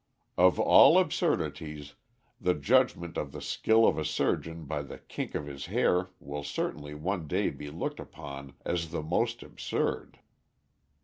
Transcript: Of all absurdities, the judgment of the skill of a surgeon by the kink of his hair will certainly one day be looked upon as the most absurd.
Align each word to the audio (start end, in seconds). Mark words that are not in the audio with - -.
Of 0.35 0.59
all 0.59 0.97
absurdities, 0.97 1.93
the 2.39 2.55
judgment 2.55 3.17
of 3.17 3.33
the 3.33 3.39
skill 3.39 3.85
of 3.85 3.99
a 3.99 4.03
surgeon 4.03 4.65
by 4.65 4.81
the 4.81 4.97
kink 4.97 5.35
of 5.35 5.45
his 5.45 5.67
hair 5.67 6.09
will 6.19 6.43
certainly 6.43 6.95
one 6.95 7.27
day 7.27 7.51
be 7.51 7.69
looked 7.69 7.99
upon 7.99 8.55
as 8.65 8.89
the 8.89 9.03
most 9.03 9.43
absurd. 9.43 10.17